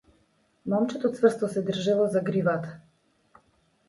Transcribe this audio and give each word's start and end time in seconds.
Момчето 0.71 1.11
цврсто 1.19 1.49
се 1.55 1.63
држело 1.67 2.07
за 2.15 2.23
гривата. 2.31 2.73